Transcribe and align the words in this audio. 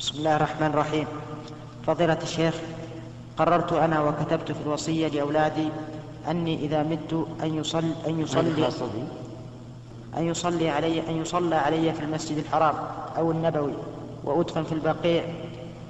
بسم 0.00 0.18
الله 0.18 0.36
الرحمن 0.36 0.66
الرحيم. 0.66 1.06
فضيلة 1.86 2.18
الشيخ 2.22 2.54
قررت 3.36 3.72
أنا 3.72 4.02
وكتبت 4.02 4.52
في 4.52 4.62
الوصية 4.66 5.08
لأولادي 5.08 5.68
أني 6.28 6.64
إذا 6.64 6.82
مت 6.82 7.26
أن 7.42 7.54
يصلي 7.54 7.92
أن 8.08 8.20
يصلي 8.20 8.68
أن 10.16 10.26
يصلي 10.26 10.68
علي 10.68 11.08
أن 11.08 11.16
يصلى 11.16 11.54
علي 11.56 11.92
في 11.92 12.00
المسجد 12.00 12.38
الحرام 12.38 12.74
أو 13.16 13.30
النبوي 13.30 13.72
وأدفن 14.24 14.64
في 14.64 14.72
البقيع 14.72 15.24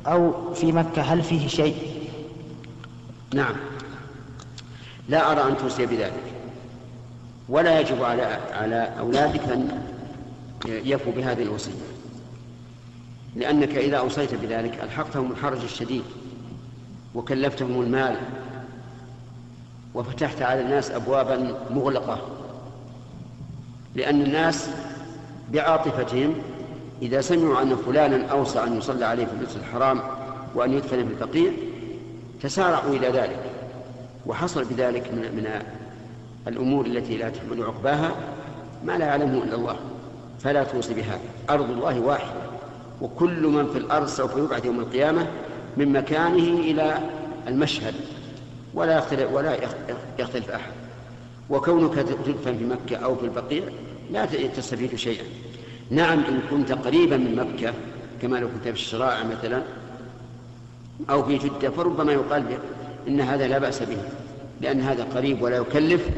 أو 0.07 0.55
في 0.55 0.73
مكة. 0.73 1.03
هل 1.03 1.23
فيه 1.23 1.49
شيء؟ 1.49 1.77
نعم. 3.35 3.55
لا 5.09 5.33
أرى 5.33 5.53
أن 5.53 5.57
توصي 5.57 5.87
بذلك. 5.87 6.33
ولا 7.49 7.81
يجب 7.81 8.03
على 8.05 8.39
على 8.53 8.93
أولادك 8.99 9.43
أن 9.49 9.83
يفوا 10.67 11.13
بهذه 11.13 11.43
الوصية. 11.43 11.73
لأنك 13.37 13.77
إذا 13.77 13.97
أوصيت 13.97 14.35
بذلك 14.35 14.79
ألحقتهم 14.83 15.33
الحرج 15.33 15.63
الشديد 15.63 16.03
وكلفتهم 17.15 17.81
المال 17.81 18.17
وفتحت 19.95 20.43
على 20.43 20.61
الناس 20.61 20.91
أبوابا 20.91 21.55
مغلقة 21.71 22.19
لأن 23.95 24.23
الناس 24.23 24.71
بعاطفتهم 25.53 26.35
إذا 27.03 27.21
سمعوا 27.21 27.63
أن 27.63 27.77
فلانا 27.77 28.27
أوصى 28.27 28.63
أن 28.63 28.79
يصلى 28.79 29.05
عليه 29.05 29.25
في 29.25 29.33
المسجد 29.33 29.59
الحرام 29.59 30.01
وأن 30.55 30.73
يدفن 30.73 31.07
في 31.07 31.13
البقيع 31.13 31.53
تسارعوا 32.43 32.95
إلى 32.95 33.09
ذلك 33.09 33.39
وحصل 34.27 34.65
بذلك 34.65 35.13
من, 35.13 35.19
من 35.19 35.63
الأمور 36.47 36.87
التي 36.87 37.17
لا 37.17 37.31
تحمل 37.31 37.63
عقباها 37.63 38.11
ما 38.85 38.99
لا 38.99 39.07
يعلمه 39.07 39.43
إلا 39.45 39.55
الله 39.55 39.77
فلا 40.41 40.65
توصي 40.65 40.95
بهذا 40.95 41.21
أرض 41.51 41.71
الله 41.71 42.01
واحدة. 42.01 42.50
وكل 43.01 43.47
من 43.47 43.67
في 43.73 43.79
الأرض 43.79 44.07
سوف 44.07 44.37
يبعث 44.37 44.65
يوم 44.65 44.81
القيامة 44.81 45.27
من 45.77 45.93
مكانه 45.93 46.59
إلى 46.59 46.99
المشهد. 47.49 47.95
ولا 48.75 48.99
يختلف, 48.99 49.33
ولا 49.33 49.59
يختلف 50.19 50.51
أحد. 50.51 50.73
وكونك 51.51 51.95
تدفن 51.95 52.59
في 52.59 52.65
مكة 52.65 52.97
أو 52.97 53.17
في 53.17 53.25
البقيع 53.25 53.63
لا 54.11 54.27
تستفيد 54.27 54.95
شيئا. 54.95 55.25
نعم 55.91 56.19
إن 56.19 56.41
كنت 56.51 56.73
قريبا 56.73 57.17
من 57.17 57.37
مكة 57.37 57.75
كما 58.23 58.37
لو 58.37 58.49
كنت 58.49 58.63
في 58.63 58.71
الشراع 58.71 59.25
مثلا 59.25 59.63
أو 61.11 61.23
في 61.23 61.39
جدة 61.39 61.71
فربما 61.71 62.13
يقال 62.13 62.45
إن 63.09 63.21
هذا 63.21 63.49
لا 63.49 63.59
بأس 63.59 63.83
به 63.83 63.99
لأن 64.61 64.81
هذا 64.81 65.05
قريب 65.05 65.43
ولا 65.43 65.57
يكلف 65.57 66.09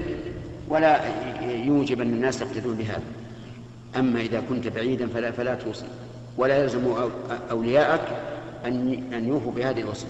ولا 0.69 1.01
يوجب 1.43 2.01
أن 2.01 2.09
الناس 2.09 2.41
يقتدون 2.41 2.75
بهذا. 2.75 3.03
أما 3.97 4.21
إذا 4.21 4.43
كنت 4.49 4.69
بعيدا 4.69 5.07
فلا, 5.07 5.31
فلا 5.31 5.55
توصي. 5.55 5.87
ولا 6.39 6.63
يلزم 6.63 6.95
أولياءك 7.51 8.09
أن 8.67 9.25
يوفوا 9.29 9.53
بهذه 9.53 9.81
الوصية. 9.81 10.07